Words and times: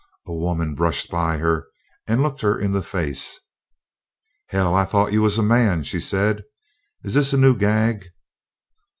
A 0.25 0.33
woman 0.33 0.73
brushed 0.73 1.11
by 1.11 1.37
her 1.37 1.67
and 2.07 2.23
looked 2.23 2.41
her 2.41 2.57
in 2.57 2.71
the 2.71 2.81
face. 2.81 3.39
"Hell! 4.47 4.73
I 4.73 4.83
thought 4.83 5.13
you 5.13 5.21
was 5.21 5.37
a 5.37 5.43
man," 5.43 5.83
she 5.83 5.99
said. 5.99 6.41
"Is 7.03 7.13
this 7.13 7.33
a 7.33 7.37
new 7.37 7.55
gag?" 7.55 8.09